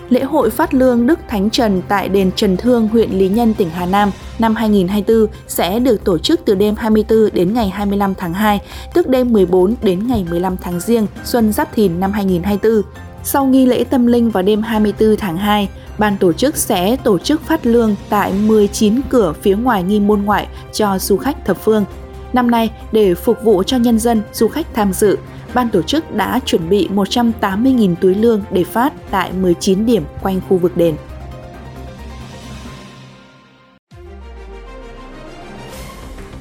Lễ 0.09 0.23
hội 0.23 0.49
phát 0.49 0.73
lương 0.73 1.07
Đức 1.07 1.19
Thánh 1.27 1.49
Trần 1.49 1.81
tại 1.87 2.09
đền 2.09 2.31
Trần 2.35 2.57
Thương, 2.57 2.87
huyện 2.87 3.09
Lý 3.09 3.29
Nhân, 3.29 3.53
tỉnh 3.53 3.69
Hà 3.69 3.85
Nam 3.85 4.11
năm 4.39 4.55
2024 4.55 5.27
sẽ 5.47 5.79
được 5.79 6.03
tổ 6.03 6.17
chức 6.17 6.41
từ 6.45 6.55
đêm 6.55 6.75
24 6.75 7.29
đến 7.33 7.53
ngày 7.53 7.69
25 7.69 8.15
tháng 8.15 8.33
2, 8.33 8.59
tức 8.93 9.07
đêm 9.07 9.33
14 9.33 9.75
đến 9.81 10.07
ngày 10.07 10.25
15 10.29 10.57
tháng 10.57 10.79
Giêng, 10.79 11.07
xuân 11.23 11.53
Giáp 11.53 11.73
Thìn 11.75 11.99
năm 11.99 12.11
2024. 12.11 12.81
Sau 13.23 13.45
nghi 13.45 13.65
lễ 13.65 13.83
tâm 13.83 14.07
linh 14.07 14.29
vào 14.29 14.43
đêm 14.43 14.61
24 14.61 15.15
tháng 15.17 15.37
2, 15.37 15.69
ban 15.97 16.17
tổ 16.17 16.33
chức 16.33 16.57
sẽ 16.57 16.95
tổ 16.95 17.19
chức 17.19 17.41
phát 17.41 17.65
lương 17.65 17.95
tại 18.09 18.33
19 18.33 19.01
cửa 19.09 19.33
phía 19.41 19.55
ngoài 19.55 19.83
nghi 19.83 19.99
môn 19.99 20.21
ngoại 20.21 20.47
cho 20.73 20.99
du 20.99 21.17
khách 21.17 21.45
thập 21.45 21.57
phương. 21.57 21.85
Năm 22.33 22.51
nay, 22.51 22.71
để 22.91 23.15
phục 23.15 23.43
vụ 23.43 23.63
cho 23.63 23.77
nhân 23.77 23.99
dân, 23.99 24.21
du 24.33 24.47
khách 24.47 24.67
tham 24.73 24.93
dự, 24.93 25.17
ban 25.53 25.69
tổ 25.69 25.81
chức 25.81 26.15
đã 26.15 26.39
chuẩn 26.45 26.69
bị 26.69 26.89
180.000 26.93 27.95
túi 27.95 28.15
lương 28.15 28.41
để 28.51 28.63
phát 28.63 28.93
tại 29.11 29.31
19 29.33 29.85
điểm 29.85 30.03
quanh 30.21 30.41
khu 30.49 30.57
vực 30.57 30.77
đền. 30.77 30.95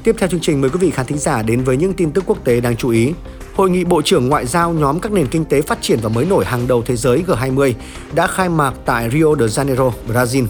Tiếp 0.03 0.17
theo 0.19 0.29
chương 0.29 0.41
trình 0.41 0.61
mời 0.61 0.71
quý 0.71 0.79
vị 0.79 0.91
khán 0.91 1.07
thính 1.07 1.19
giả 1.19 1.43
đến 1.43 1.65
với 1.65 1.77
những 1.77 1.93
tin 1.95 2.13
tức 2.13 2.25
quốc 2.27 2.45
tế 2.45 2.61
đáng 2.61 2.77
chú 2.77 2.89
ý. 2.89 3.13
Hội 3.55 3.71
nghị 3.71 3.85
Bộ 3.85 4.03
trưởng 4.03 4.29
Ngoại 4.29 4.47
giao 4.47 4.73
nhóm 4.73 5.01
các 5.01 5.13
nền 5.13 5.27
kinh 5.27 5.45
tế 5.45 5.63
phát 5.63 5.79
triển 5.83 5.99
và 6.03 6.09
mới 6.09 6.25
nổi 6.25 6.45
hàng 6.45 6.69
đầu 6.69 6.83
thế 6.87 6.97
giới 6.97 7.25
G20 7.27 7.73
đã 8.15 8.27
khai 8.27 8.49
mạc 8.49 8.75
tại 8.85 9.11
Rio 9.11 9.35
de 9.39 9.47
Janeiro, 9.47 9.91
Brazil 10.09 10.47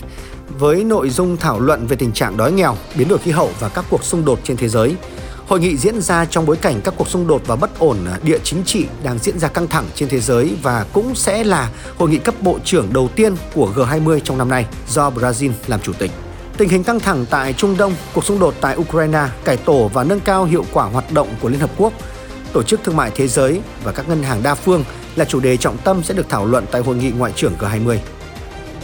với 0.59 0.85
nội 0.85 1.11
dung 1.11 1.37
thảo 1.37 1.61
luận 1.61 1.87
về 1.87 1.97
tình 1.97 2.13
trạng 2.13 2.37
đói 2.37 2.53
nghèo, 2.53 2.77
biến 2.99 3.09
đổi 3.09 3.19
khí 3.19 3.31
hậu 3.31 3.51
và 3.61 3.69
các 3.69 3.85
cuộc 3.91 4.05
xung 4.05 4.25
đột 4.25 4.39
trên 4.45 4.57
thế 4.57 4.69
giới. 4.69 4.97
Hội 5.53 5.61
nghị 5.61 5.77
diễn 5.77 6.01
ra 6.01 6.25
trong 6.25 6.47
bối 6.47 6.57
cảnh 6.57 6.81
các 6.85 6.95
cuộc 6.97 7.09
xung 7.09 7.27
đột 7.27 7.43
và 7.47 7.57
bất 7.57 7.79
ổn 7.79 7.97
à, 8.07 8.19
địa 8.23 8.39
chính 8.45 8.63
trị 8.65 8.87
đang 9.05 9.19
diễn 9.19 9.39
ra 9.39 9.49
căng 9.49 9.69
thẳng 9.69 9.85
trên 9.95 10.09
thế 10.09 10.21
giới 10.21 10.57
và 10.63 10.87
cũng 10.93 11.15
sẽ 11.15 11.45
là 11.45 11.71
hội 11.99 12.09
nghị 12.09 12.19
cấp 12.19 12.35
bộ 12.41 12.59
trưởng 12.65 12.93
đầu 12.93 13.09
tiên 13.17 13.35
của 13.55 13.73
G20 13.77 14.19
trong 14.19 14.39
năm 14.39 14.49
nay 14.49 14.67
do 14.89 15.11
Brazil 15.11 15.51
làm 15.67 15.81
chủ 15.81 15.93
tịch. 15.93 16.11
Tình 16.57 16.69
hình 16.69 16.85
căng 16.85 17.01
thẳng 17.01 17.27
tại 17.31 17.53
Trung 17.53 17.77
Đông, 17.79 17.95
cuộc 18.15 18.25
xung 18.25 18.39
đột 18.39 18.55
tại 18.61 18.77
Ukraine, 18.77 19.27
cải 19.45 19.57
tổ 19.57 19.91
và 19.95 20.05
nâng 20.05 20.21
cao 20.21 20.45
hiệu 20.45 20.65
quả 20.73 20.85
hoạt 20.85 21.13
động 21.13 21.29
của 21.41 21.49
Liên 21.49 21.61
Hợp 21.61 21.71
Quốc, 21.77 21.93
Tổ 22.53 22.63
chức 22.63 22.81
Thương 22.85 22.97
mại 22.97 23.11
Thế 23.15 23.29
giới 23.29 23.61
và 23.85 23.93
các 23.93 24.09
ngân 24.09 24.23
hàng 24.23 24.43
đa 24.43 24.55
phương 24.55 24.85
là 25.17 25.25
chủ 25.25 25.41
đề 25.41 25.57
trọng 25.57 25.79
tâm 25.79 26.03
sẽ 26.03 26.15
được 26.15 26.29
thảo 26.29 26.47
luận 26.47 26.65
tại 26.71 26.83
hội 26.83 26.97
nghị 26.97 27.11
ngoại 27.11 27.33
trưởng 27.37 27.53
G20. 27.59 27.97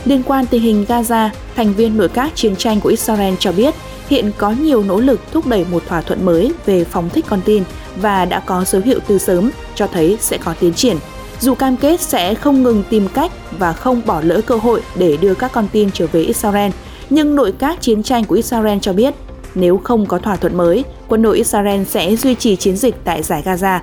Liên 0.05 0.23
quan 0.23 0.47
tình 0.47 0.63
hình 0.63 0.85
Gaza, 0.89 1.29
thành 1.57 1.73
viên 1.73 1.97
nội 1.97 2.09
các 2.09 2.33
chiến 2.35 2.57
tranh 2.57 2.81
của 2.81 2.89
Israel 2.89 3.35
cho 3.39 3.53
biết 3.53 3.75
hiện 4.09 4.33
có 4.39 4.51
nhiều 4.51 4.83
nỗ 4.83 5.01
lực 5.01 5.21
thúc 5.33 5.47
đẩy 5.47 5.65
một 5.71 5.83
thỏa 5.87 6.01
thuận 6.01 6.25
mới 6.25 6.53
về 6.67 6.85
phóng 6.85 7.11
thích 7.11 7.25
con 7.29 7.41
tin 7.45 7.63
và 8.03 8.25
đã 8.25 8.41
có 8.41 8.65
dấu 8.65 8.83
hiệu 8.85 8.99
từ 9.07 9.19
sớm 9.19 9.51
cho 9.75 9.87
thấy 9.87 10.17
sẽ 10.21 10.39
có 10.39 10.55
tiến 10.61 10.75
triển. 10.75 10.97
Dù 11.41 11.55
cam 11.55 11.77
kết 11.77 12.01
sẽ 12.01 12.35
không 12.35 12.63
ngừng 12.63 12.83
tìm 12.91 13.09
cách 13.15 13.33
và 13.59 13.73
không 13.73 14.03
bỏ 14.07 14.21
lỡ 14.25 14.41
cơ 14.47 14.57
hội 14.57 14.83
để 14.97 15.17
đưa 15.17 15.35
các 15.35 15.53
con 15.53 15.69
tin 15.73 15.91
trở 15.91 16.07
về 16.07 16.23
Israel, 16.23 16.71
nhưng 17.11 17.35
nội 17.35 17.53
các 17.59 17.81
chiến 17.81 18.03
tranh 18.03 18.25
của 18.25 18.35
Israel 18.35 18.79
cho 18.83 18.93
biết 18.93 19.15
nếu 19.55 19.79
không 19.85 20.07
có 20.07 20.19
thỏa 20.19 20.37
thuận 20.37 20.57
mới, 20.57 20.85
quân 21.09 21.23
đội 21.23 21.37
Israel 21.37 21.85
sẽ 21.85 22.17
duy 22.17 22.35
trì 22.35 22.57
chiến 22.57 22.77
dịch 22.77 22.95
tại 23.05 23.23
giải 23.23 23.43
Gaza, 23.45 23.81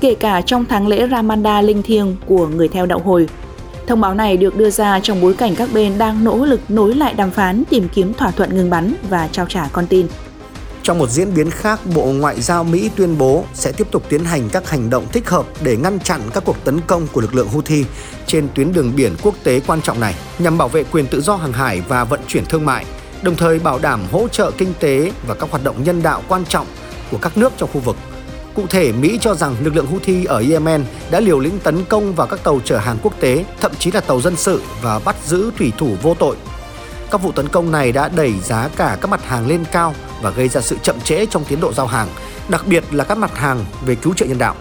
kể 0.00 0.14
cả 0.14 0.40
trong 0.40 0.64
tháng 0.64 0.88
lễ 0.88 1.08
Ramadan 1.10 1.64
linh 1.64 1.82
thiêng 1.82 2.16
của 2.26 2.46
người 2.46 2.68
theo 2.68 2.86
đạo 2.86 2.98
hồi. 3.04 3.28
Thông 3.86 4.00
báo 4.00 4.14
này 4.14 4.36
được 4.36 4.56
đưa 4.56 4.70
ra 4.70 5.00
trong 5.00 5.20
bối 5.20 5.34
cảnh 5.34 5.54
các 5.56 5.68
bên 5.72 5.98
đang 5.98 6.24
nỗ 6.24 6.44
lực 6.44 6.60
nối 6.68 6.94
lại 6.94 7.14
đàm 7.14 7.30
phán 7.30 7.64
tìm 7.70 7.88
kiếm 7.88 8.14
thỏa 8.14 8.30
thuận 8.30 8.56
ngừng 8.56 8.70
bắn 8.70 8.94
và 9.10 9.28
trao 9.32 9.46
trả 9.46 9.68
con 9.72 9.86
tin. 9.86 10.06
Trong 10.82 10.98
một 10.98 11.10
diễn 11.10 11.34
biến 11.34 11.50
khác, 11.50 11.80
Bộ 11.94 12.04
Ngoại 12.04 12.40
giao 12.40 12.64
Mỹ 12.64 12.90
tuyên 12.96 13.18
bố 13.18 13.44
sẽ 13.54 13.72
tiếp 13.72 13.86
tục 13.90 14.02
tiến 14.08 14.24
hành 14.24 14.48
các 14.52 14.70
hành 14.70 14.90
động 14.90 15.06
thích 15.12 15.28
hợp 15.28 15.46
để 15.62 15.76
ngăn 15.76 16.00
chặn 16.00 16.20
các 16.34 16.44
cuộc 16.44 16.64
tấn 16.64 16.80
công 16.80 17.06
của 17.12 17.20
lực 17.20 17.34
lượng 17.34 17.48
Houthi 17.48 17.84
trên 18.26 18.48
tuyến 18.54 18.72
đường 18.72 18.92
biển 18.96 19.12
quốc 19.22 19.34
tế 19.44 19.60
quan 19.66 19.82
trọng 19.82 20.00
này 20.00 20.14
nhằm 20.38 20.58
bảo 20.58 20.68
vệ 20.68 20.84
quyền 20.84 21.06
tự 21.06 21.20
do 21.20 21.36
hàng 21.36 21.52
hải 21.52 21.82
và 21.88 22.04
vận 22.04 22.20
chuyển 22.28 22.44
thương 22.46 22.64
mại, 22.64 22.84
đồng 23.22 23.36
thời 23.36 23.58
bảo 23.58 23.78
đảm 23.78 24.00
hỗ 24.12 24.28
trợ 24.28 24.50
kinh 24.58 24.72
tế 24.80 25.12
và 25.26 25.34
các 25.34 25.50
hoạt 25.50 25.64
động 25.64 25.84
nhân 25.84 26.02
đạo 26.02 26.22
quan 26.28 26.44
trọng 26.44 26.66
của 27.10 27.18
các 27.18 27.36
nước 27.36 27.52
trong 27.56 27.70
khu 27.72 27.80
vực. 27.80 27.96
Cụ 28.54 28.66
thể, 28.66 28.92
Mỹ 28.92 29.18
cho 29.20 29.34
rằng 29.34 29.56
lực 29.62 29.76
lượng 29.76 29.86
Houthi 29.86 30.24
ở 30.24 30.44
Yemen 30.50 30.84
đã 31.10 31.20
liều 31.20 31.40
lĩnh 31.40 31.58
tấn 31.58 31.84
công 31.84 32.14
vào 32.14 32.26
các 32.26 32.44
tàu 32.44 32.60
chở 32.64 32.78
hàng 32.78 32.96
quốc 33.02 33.20
tế, 33.20 33.44
thậm 33.60 33.72
chí 33.78 33.90
là 33.92 34.00
tàu 34.00 34.20
dân 34.20 34.36
sự 34.36 34.62
và 34.82 34.98
bắt 35.04 35.16
giữ 35.26 35.50
thủy 35.58 35.72
thủ 35.78 35.96
vô 36.02 36.14
tội. 36.14 36.36
Các 37.10 37.22
vụ 37.22 37.32
tấn 37.32 37.48
công 37.48 37.72
này 37.72 37.92
đã 37.92 38.08
đẩy 38.08 38.32
giá 38.42 38.68
cả 38.76 38.98
các 39.00 39.08
mặt 39.08 39.24
hàng 39.24 39.46
lên 39.46 39.64
cao 39.72 39.94
và 40.22 40.30
gây 40.30 40.48
ra 40.48 40.60
sự 40.60 40.76
chậm 40.82 41.00
trễ 41.00 41.26
trong 41.26 41.44
tiến 41.44 41.60
độ 41.60 41.72
giao 41.72 41.86
hàng, 41.86 42.08
đặc 42.48 42.66
biệt 42.66 42.84
là 42.90 43.04
các 43.04 43.18
mặt 43.18 43.36
hàng 43.36 43.64
về 43.86 43.94
cứu 43.94 44.14
trợ 44.14 44.26
nhân 44.26 44.38
đạo. 44.38 44.54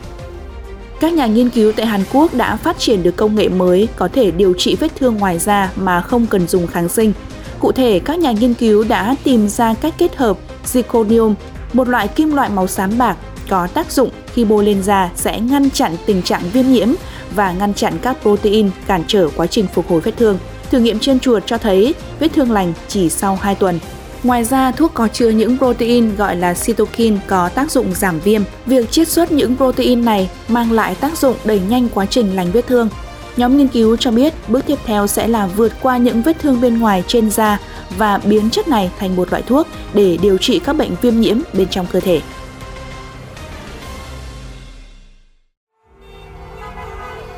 Các 1.00 1.14
nhà 1.14 1.26
nghiên 1.26 1.50
cứu 1.50 1.72
tại 1.72 1.86
Hàn 1.86 2.04
Quốc 2.14 2.34
đã 2.34 2.58
phát 2.58 2.80
triển 2.80 3.04
được 3.04 3.16
công 3.16 3.36
nghệ 3.36 3.50
mới 3.50 3.88
có 3.96 4.08
thể 4.08 4.32
điều 4.32 4.54
trị 4.58 4.76
vết 4.80 4.96
thương 4.96 5.18
ngoài 5.18 5.40
da 5.40 5.72
mà 5.76 6.02
không 6.02 6.28
cần 6.28 6.48
dùng 6.48 6.68
kháng 6.68 6.90
sinh. 6.90 7.14
Cụ 7.60 7.72
thể, 7.72 8.00
các 8.06 8.20
nhà 8.20 8.32
nghiên 8.32 8.54
cứu 8.54 8.84
đã 8.84 9.16
tìm 9.24 9.48
ra 9.48 9.74
cách 9.74 9.94
kết 9.98 10.16
hợp 10.16 10.38
zirconium, 10.74 11.34
một 11.74 11.88
loại 11.90 12.08
kim 12.08 12.36
loại 12.36 12.50
màu 12.50 12.68
xám 12.68 12.98
bạc 12.98 13.18
có 13.50 13.68
tác 13.68 13.92
dụng 13.92 14.10
khi 14.34 14.46
bôi 14.46 14.66
lên 14.66 14.84
da 14.84 15.10
sẽ 15.16 15.40
ngăn 15.40 15.70
chặn 15.70 15.96
tình 16.06 16.22
trạng 16.22 16.42
viêm 16.54 16.66
nhiễm 16.66 16.88
và 17.36 17.52
ngăn 17.52 17.74
chặn 17.74 17.94
các 18.02 18.18
protein 18.22 18.70
cản 18.88 19.04
trở 19.08 19.30
quá 19.36 19.48
trình 19.48 19.68
phục 19.74 19.90
hồi 19.90 20.02
vết 20.02 20.18
thương. 20.18 20.38
Thử 20.72 20.80
nghiệm 20.80 21.00
trên 21.00 21.20
chuột 21.20 21.44
cho 21.46 21.58
thấy 21.58 21.94
vết 22.20 22.34
thương 22.34 22.52
lành 22.52 22.74
chỉ 22.88 23.10
sau 23.10 23.36
2 23.36 23.56
tuần. 23.56 23.80
Ngoài 24.24 24.44
ra, 24.44 24.72
thuốc 24.72 24.94
có 24.94 25.08
chứa 25.08 25.30
những 25.30 25.58
protein 25.58 26.16
gọi 26.16 26.36
là 26.36 26.54
cytokine 26.54 27.18
có 27.28 27.50
tác 27.50 27.72
dụng 27.72 27.94
giảm 27.94 28.20
viêm. 28.20 28.42
Việc 28.66 28.92
chiết 28.92 29.08
xuất 29.08 29.32
những 29.32 29.56
protein 29.58 30.06
này 30.06 30.30
mang 30.48 30.72
lại 30.72 30.96
tác 30.96 31.18
dụng 31.18 31.36
đẩy 31.46 31.62
nhanh 31.70 31.90
quá 31.94 32.06
trình 32.06 32.36
lành 32.36 32.52
vết 32.52 32.68
thương. 32.68 32.90
Nhóm 33.38 33.58
nghiên 33.58 33.68
cứu 33.68 33.98
cho 33.98 34.12
biết 34.12 34.34
bước 34.48 34.66
tiếp 34.66 34.80
theo 34.86 35.08
sẽ 35.08 35.28
là 35.28 35.48
vượt 35.48 35.72
qua 35.82 35.98
những 35.98 36.22
vết 36.22 36.40
thương 36.40 36.62
bên 36.62 36.80
ngoài 36.80 37.04
trên 37.08 37.30
da 37.30 37.60
và 37.98 38.18
biến 38.18 38.50
chất 38.50 38.68
này 38.68 38.92
thành 39.00 39.16
một 39.16 39.32
loại 39.32 39.44
thuốc 39.48 39.68
để 39.94 40.18
điều 40.22 40.38
trị 40.38 40.60
các 40.60 40.74
bệnh 40.74 40.92
viêm 41.02 41.20
nhiễm 41.20 41.38
bên 41.54 41.68
trong 41.68 41.86
cơ 41.92 42.00
thể. 42.00 42.22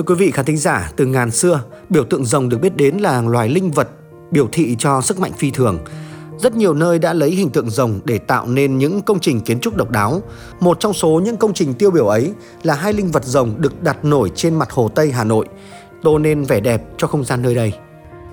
Thưa 0.00 0.04
quý 0.04 0.14
vị 0.14 0.30
khán 0.30 0.44
thính 0.44 0.56
giả, 0.56 0.90
từ 0.96 1.06
ngàn 1.06 1.30
xưa, 1.30 1.62
biểu 1.88 2.04
tượng 2.04 2.24
rồng 2.24 2.48
được 2.48 2.58
biết 2.60 2.76
đến 2.76 2.96
là 2.96 3.22
loài 3.22 3.48
linh 3.48 3.70
vật 3.70 3.88
biểu 4.30 4.48
thị 4.52 4.76
cho 4.78 5.00
sức 5.00 5.20
mạnh 5.20 5.32
phi 5.32 5.50
thường. 5.50 5.78
Rất 6.38 6.56
nhiều 6.56 6.74
nơi 6.74 6.98
đã 6.98 7.12
lấy 7.12 7.30
hình 7.30 7.50
tượng 7.50 7.70
rồng 7.70 8.00
để 8.04 8.18
tạo 8.18 8.46
nên 8.46 8.78
những 8.78 9.02
công 9.02 9.20
trình 9.20 9.40
kiến 9.40 9.60
trúc 9.60 9.76
độc 9.76 9.90
đáo. 9.90 10.22
Một 10.60 10.80
trong 10.80 10.92
số 10.92 11.20
những 11.24 11.36
công 11.36 11.54
trình 11.54 11.74
tiêu 11.74 11.90
biểu 11.90 12.06
ấy 12.06 12.32
là 12.62 12.74
hai 12.74 12.92
linh 12.92 13.10
vật 13.10 13.24
rồng 13.24 13.54
được 13.58 13.82
đặt 13.82 14.04
nổi 14.04 14.30
trên 14.34 14.54
mặt 14.54 14.70
hồ 14.70 14.88
Tây 14.88 15.10
Hà 15.10 15.24
Nội, 15.24 15.46
tô 16.02 16.18
nên 16.18 16.44
vẻ 16.44 16.60
đẹp 16.60 16.82
cho 16.96 17.06
không 17.06 17.24
gian 17.24 17.42
nơi 17.42 17.54
đây. 17.54 17.72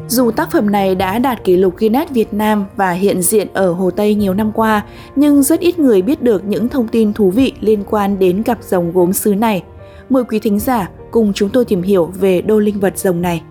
Dù 0.08 0.32
tác 0.32 0.52
phẩm 0.52 0.72
này 0.72 0.96
đã 0.96 1.20
đạt 1.20 1.44
kỷ 1.44 1.58
lục 1.58 1.78
Guinness 1.78 2.12
Việt 2.12 2.34
Nam 2.34 2.66
và 2.76 2.92
hiện 2.92 3.22
diện 3.22 3.48
ở 3.54 3.72
Hồ 3.72 3.92
Tây 3.92 4.16
nhiều 4.16 4.34
năm 4.34 4.52
qua, 4.52 4.86
nhưng 5.16 5.44
rất 5.44 5.60
ít 5.60 5.80
người 5.80 6.02
biết 6.02 6.22
được 6.22 6.46
những 6.46 6.70
thông 6.70 6.88
tin 6.88 7.14
thú 7.14 7.32
vị 7.32 7.54
liên 7.60 7.84
quan 7.90 8.20
đến 8.20 8.44
cặp 8.44 8.58
rồng 8.64 8.92
gốm 8.92 9.14
sứ 9.14 9.36
này. 9.36 9.64
Mời 10.10 10.24
quý 10.24 10.40
thính 10.40 10.60
giả 10.60 10.90
cùng 11.12 11.34
chúng 11.34 11.50
tôi 11.50 11.66
tìm 11.66 11.82
hiểu 11.82 12.06
về 12.06 12.42
đôi 12.42 12.62
linh 12.62 12.80
vật 12.80 12.98
rồng 12.98 13.22
này. 13.22 13.42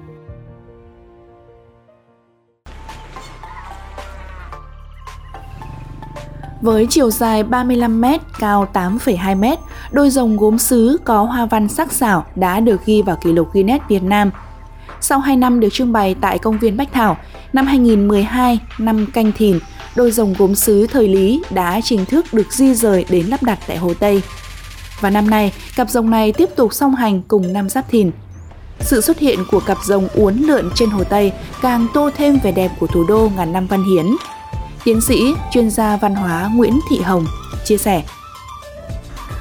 Với 6.63 6.87
chiều 6.91 7.11
dài 7.11 7.45
35m, 7.45 8.19
cao 8.39 8.69
8,2m, 8.73 9.57
đôi 9.93 10.11
rồng 10.11 10.37
gốm 10.37 10.59
sứ 10.59 10.99
có 11.05 11.23
hoa 11.23 11.47
văn 11.47 11.69
sắc 11.69 11.93
sảo 11.93 12.25
đã 12.37 12.61
được 12.61 12.87
ghi 12.87 13.03
vào 13.03 13.17
kỷ 13.17 13.33
lục 13.33 13.53
Guinness 13.53 13.85
Việt 13.89 14.03
Nam. 14.03 14.31
Sau 15.01 15.19
2 15.19 15.37
năm 15.37 15.61
được 15.61 15.69
trưng 15.73 15.93
bày 15.93 16.15
tại 16.21 16.39
công 16.39 16.59
viên 16.59 16.77
Bách 16.77 16.93
Thảo, 16.93 17.17
năm 17.53 17.67
2012, 17.67 18.59
năm 18.79 19.07
canh 19.13 19.33
thìn, 19.33 19.59
đôi 19.97 20.11
rồng 20.11 20.35
gốm 20.39 20.55
sứ 20.55 20.87
thời 20.87 21.09
Lý 21.09 21.43
đã 21.51 21.81
chính 21.81 22.05
thức 22.05 22.27
được 22.33 22.53
di 22.53 22.75
rời 22.75 23.05
đến 23.11 23.27
lắp 23.27 23.43
đặt 23.43 23.59
tại 23.67 23.77
Hồ 23.77 23.95
Tây. 23.95 24.23
Và 25.01 25.11
năm 25.11 25.31
nay, 25.31 25.53
cặp 25.77 25.91
rồng 25.91 26.11
này 26.11 26.33
tiếp 26.33 26.49
tục 26.57 26.75
song 26.75 26.95
hành 26.95 27.23
cùng 27.29 27.53
năm 27.53 27.69
Giáp 27.69 27.89
Thìn. 27.89 28.11
Sự 28.81 29.01
xuất 29.01 29.19
hiện 29.19 29.39
của 29.51 29.61
cặp 29.61 29.79
rồng 29.85 30.09
uốn 30.15 30.37
lượn 30.37 30.71
trên 30.75 30.91
Hồ 30.91 31.05
Tây 31.05 31.33
càng 31.63 31.87
tô 31.95 32.11
thêm 32.17 32.39
vẻ 32.43 32.53
đẹp 32.53 32.71
của 32.81 32.87
thủ 32.87 33.05
đô 33.09 33.31
ngàn 33.37 33.53
năm 33.53 33.67
văn 33.67 33.85
hiến, 33.85 34.07
Tiến 34.87 35.01
sĩ, 35.01 35.35
chuyên 35.51 35.71
gia 35.71 35.97
văn 35.97 36.15
hóa 36.15 36.51
Nguyễn 36.55 36.81
Thị 36.91 37.01
Hồng 37.01 37.27
chia 37.65 37.77
sẻ. 37.77 38.03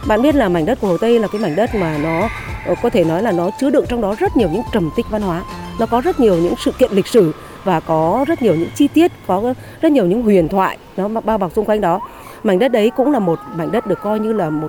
Bạn 0.08 0.22
biết 0.22 0.36
là 0.36 0.50
mảnh 0.50 0.66
đất 0.66 0.80
của 0.82 0.88
Hồ 0.88 0.98
Tây 0.98 1.20
là 1.20 1.28
cái 1.28 1.42
mảnh 1.42 1.56
đất 1.56 1.76
mà 1.76 1.98
nó 1.98 2.30
ờ, 2.66 2.76
có 2.82 2.90
thể 2.90 3.04
nói 3.04 3.24
là 3.24 3.32
nó 3.32 3.50
chứa 3.60 3.70
đựng 3.70 3.86
trong 3.90 4.02
đó 4.02 4.16
rất 4.20 4.38
nhiều 4.38 4.50
những 4.50 4.62
trầm 4.74 4.90
tích 4.96 5.06
văn 5.10 5.22
hóa. 5.22 5.44
Nó 5.80 5.86
có 5.86 6.02
rất 6.02 6.20
nhiều 6.20 6.36
những 6.36 6.54
sự 6.66 6.72
kiện 6.72 6.92
lịch 6.92 7.08
sử 7.08 7.34
và 7.66 7.80
có 7.80 8.26
rất 8.28 8.42
nhiều 8.42 8.56
những 8.56 8.70
chi 8.76 8.88
tiết, 8.88 9.12
có 9.28 9.54
rất 9.82 9.92
nhiều 9.92 10.06
những 10.06 10.22
huyền 10.22 10.48
thoại 10.48 10.78
nó 10.98 11.08
bao 11.08 11.38
bọc 11.38 11.54
xung 11.54 11.66
quanh 11.66 11.82
đó. 11.82 12.00
Mảnh 12.44 12.60
đất 12.60 12.72
đấy 12.72 12.92
cũng 12.96 13.12
là 13.12 13.20
một 13.20 13.40
mảnh 13.56 13.72
đất 13.72 13.88
được 13.88 14.00
coi 14.02 14.20
như 14.20 14.34
là 14.34 14.50
một 14.50 14.68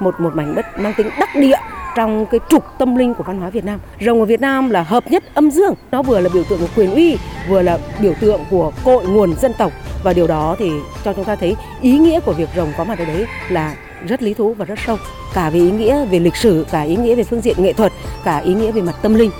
một 0.00 0.20
một 0.20 0.36
mảnh 0.36 0.54
đất 0.54 0.66
mang 0.78 0.92
tính 0.96 1.10
đắc 1.20 1.28
địa 1.34 1.56
trong 1.96 2.26
cái 2.26 2.40
trục 2.48 2.64
tâm 2.78 2.96
linh 2.96 3.14
của 3.14 3.24
văn 3.24 3.40
hóa 3.40 3.50
Việt 3.50 3.64
Nam. 3.64 3.80
Rồng 4.00 4.20
ở 4.20 4.24
Việt 4.24 4.40
Nam 4.40 4.70
là 4.70 4.82
hợp 4.82 5.10
nhất 5.10 5.24
âm 5.34 5.50
dương, 5.50 5.74
nó 5.90 6.02
vừa 6.02 6.20
là 6.20 6.30
biểu 6.34 6.44
tượng 6.44 6.58
của 6.58 6.68
quyền 6.76 6.94
uy, 6.94 7.16
vừa 7.48 7.62
là 7.62 7.78
biểu 8.00 8.12
tượng 8.20 8.40
của 8.50 8.72
cội 8.84 9.06
nguồn 9.06 9.34
dân 9.40 9.52
tộc 9.58 9.72
và 10.04 10.12
điều 10.12 10.26
đó 10.26 10.56
thì 10.58 10.70
cho 11.04 11.12
chúng 11.12 11.24
ta 11.24 11.36
thấy 11.36 11.56
ý 11.80 11.98
nghĩa 11.98 12.20
của 12.20 12.32
việc 12.32 12.48
rồng 12.56 12.72
có 12.78 12.84
mặt 12.84 12.98
ở 12.98 13.04
đấy 13.04 13.26
là 13.48 13.76
rất 14.08 14.22
lý 14.22 14.34
thú 14.34 14.54
và 14.54 14.64
rất 14.64 14.78
sâu 14.86 14.96
cả 15.34 15.50
về 15.50 15.58
ý 15.58 15.70
nghĩa 15.70 16.04
về 16.04 16.18
lịch 16.18 16.36
sử 16.36 16.66
cả 16.70 16.82
ý 16.82 16.96
nghĩa 16.96 17.14
về 17.14 17.24
phương 17.24 17.40
diện 17.40 17.62
nghệ 17.62 17.72
thuật 17.72 17.92
cả 18.24 18.38
ý 18.38 18.54
nghĩa 18.54 18.72
về 18.72 18.82
mặt 18.82 18.94
tâm 19.02 19.14
linh 19.14 19.30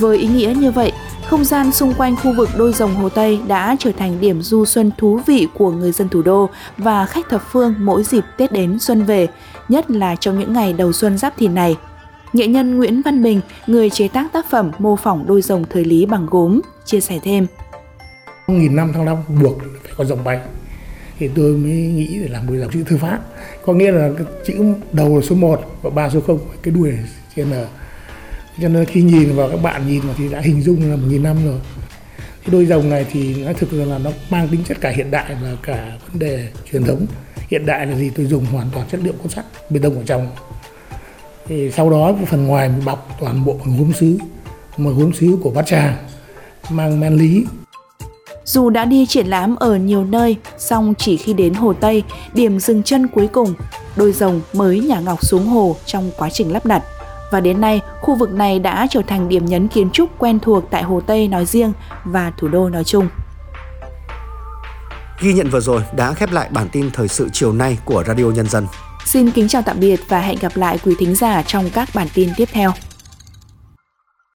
với 0.00 0.18
ý 0.18 0.28
nghĩa 0.28 0.54
như 0.56 0.70
vậy 0.70 0.92
không 1.28 1.44
gian 1.44 1.72
xung 1.72 1.94
quanh 1.94 2.16
khu 2.16 2.32
vực 2.36 2.48
đôi 2.56 2.72
rồng 2.72 2.94
Hồ 2.94 3.08
Tây 3.08 3.40
đã 3.46 3.76
trở 3.78 3.92
thành 3.92 4.20
điểm 4.20 4.42
du 4.42 4.64
xuân 4.64 4.90
thú 4.98 5.20
vị 5.26 5.48
của 5.54 5.70
người 5.70 5.92
dân 5.92 6.08
thủ 6.08 6.22
đô 6.22 6.50
và 6.78 7.06
khách 7.06 7.28
thập 7.28 7.42
phương 7.52 7.74
mỗi 7.78 8.02
dịp 8.02 8.24
Tết 8.36 8.52
đến 8.52 8.78
xuân 8.78 9.02
về, 9.04 9.26
nhất 9.68 9.90
là 9.90 10.16
trong 10.16 10.38
những 10.38 10.52
ngày 10.52 10.72
đầu 10.72 10.92
xuân 10.92 11.18
giáp 11.18 11.36
thìn 11.36 11.54
này. 11.54 11.76
Nghệ 12.32 12.46
nhân 12.46 12.76
Nguyễn 12.76 13.02
Văn 13.02 13.22
Bình, 13.22 13.40
người 13.66 13.90
chế 13.90 14.08
tác 14.08 14.32
tác 14.32 14.50
phẩm 14.50 14.70
mô 14.78 14.96
phỏng 14.96 15.26
đôi 15.26 15.42
rồng 15.42 15.64
thời 15.70 15.84
Lý 15.84 16.06
bằng 16.06 16.26
gốm, 16.30 16.60
chia 16.84 17.00
sẻ 17.00 17.18
thêm– 17.22 17.46
nghìn 18.46 18.76
năm 18.76 18.92
thăng 18.92 19.04
long 19.04 19.24
buộc 19.42 19.58
phải 19.82 19.92
có 19.96 20.04
rồng 20.04 20.24
bay. 20.24 20.40
Thì 21.18 21.30
tôi 21.34 21.52
mới 21.52 21.72
nghĩ 21.72 22.18
để 22.22 22.28
làm 22.28 22.46
đôi 22.46 22.58
dòng 22.58 22.70
chữ 22.72 22.84
thư 22.86 22.96
pháp. 22.96 23.20
Có 23.66 23.72
nghĩa 23.72 23.90
là 23.90 24.10
chữ 24.46 24.54
đầu 24.92 25.16
là 25.16 25.22
số 25.22 25.34
1 25.34 25.60
và 25.82 25.90
ba 25.90 26.10
số 26.10 26.20
0 26.20 26.38
cái 26.62 26.74
đuôi 26.74 26.92
trên 27.36 27.50
là 27.50 27.66
cho 28.60 28.68
nên 28.68 28.84
khi 28.84 29.02
nhìn 29.02 29.36
vào 29.36 29.48
các 29.48 29.62
bạn 29.62 29.88
nhìn 29.88 30.00
vào 30.00 30.14
thì 30.18 30.28
đã 30.28 30.40
hình 30.40 30.62
dung 30.62 30.90
là 30.90 30.96
một 30.96 31.06
nghìn 31.08 31.22
năm 31.22 31.36
rồi. 31.44 31.58
Cái 32.18 32.52
đôi 32.52 32.66
rồng 32.66 32.90
này 32.90 33.06
thì 33.12 33.44
nó 33.44 33.52
thực 33.52 33.72
là 33.72 33.98
nó 33.98 34.10
mang 34.30 34.48
tính 34.48 34.64
chất 34.68 34.80
cả 34.80 34.90
hiện 34.90 35.10
đại 35.10 35.36
và 35.42 35.56
cả 35.62 35.92
vấn 36.08 36.18
đề 36.18 36.48
truyền 36.70 36.84
thống. 36.84 37.06
Hiện 37.50 37.66
đại 37.66 37.86
là 37.86 37.96
gì? 37.96 38.10
Tôi 38.16 38.26
dùng 38.26 38.46
hoàn 38.46 38.70
toàn 38.74 38.86
chất 38.88 39.00
liệu 39.04 39.12
cốt 39.22 39.28
sắt 39.30 39.44
bê 39.70 39.80
tông 39.82 39.98
ở 39.98 40.02
trong 40.06 40.28
thì 41.46 41.70
sau 41.70 41.90
đó 41.90 42.12
cái 42.16 42.26
phần 42.26 42.46
ngoài 42.46 42.70
bọc 42.84 43.16
toàn 43.20 43.44
bộ 43.44 43.56
bằng 43.64 43.78
gốm 43.78 43.92
sứ 43.92 44.18
một 44.76 44.90
gốm 44.96 45.12
sứ 45.12 45.38
của 45.42 45.50
bát 45.50 45.66
tràng 45.66 45.96
mang 46.70 47.00
men 47.00 47.16
lý. 47.16 47.44
Dù 48.44 48.70
đã 48.70 48.84
đi 48.84 49.06
triển 49.06 49.26
lãm 49.26 49.56
ở 49.56 49.76
nhiều 49.76 50.04
nơi, 50.04 50.36
song 50.58 50.94
chỉ 50.98 51.16
khi 51.16 51.32
đến 51.32 51.54
Hồ 51.54 51.72
Tây, 51.72 52.02
điểm 52.34 52.60
dừng 52.60 52.82
chân 52.82 53.08
cuối 53.08 53.26
cùng, 53.26 53.54
đôi 53.96 54.12
rồng 54.12 54.40
mới 54.52 54.80
nhả 54.80 55.00
ngọc 55.00 55.24
xuống 55.24 55.46
hồ 55.46 55.76
trong 55.86 56.10
quá 56.16 56.30
trình 56.30 56.52
lắp 56.52 56.66
đặt. 56.66 56.82
Và 57.34 57.40
đến 57.40 57.60
nay, 57.60 57.80
khu 58.00 58.14
vực 58.14 58.32
này 58.32 58.58
đã 58.58 58.86
trở 58.90 59.02
thành 59.06 59.28
điểm 59.28 59.44
nhấn 59.44 59.68
kiến 59.68 59.90
trúc 59.90 60.18
quen 60.18 60.38
thuộc 60.40 60.64
tại 60.70 60.82
Hồ 60.82 61.00
Tây 61.06 61.28
nói 61.28 61.46
riêng 61.46 61.72
và 62.04 62.32
thủ 62.38 62.48
đô 62.48 62.68
nói 62.68 62.84
chung. 62.84 63.08
Ghi 65.20 65.32
nhận 65.32 65.50
vừa 65.50 65.60
rồi 65.60 65.82
đã 65.96 66.12
khép 66.12 66.32
lại 66.32 66.48
bản 66.50 66.68
tin 66.72 66.90
thời 66.90 67.08
sự 67.08 67.28
chiều 67.32 67.52
nay 67.52 67.78
của 67.84 68.04
Radio 68.06 68.24
Nhân 68.24 68.48
dân. 68.48 68.66
Xin 69.04 69.30
kính 69.30 69.48
chào 69.48 69.62
tạm 69.62 69.80
biệt 69.80 70.00
và 70.08 70.20
hẹn 70.20 70.38
gặp 70.40 70.56
lại 70.56 70.78
quý 70.84 70.94
thính 70.98 71.14
giả 71.14 71.42
trong 71.42 71.70
các 71.70 71.88
bản 71.94 72.08
tin 72.14 72.28
tiếp 72.36 72.48
theo. 72.52 72.72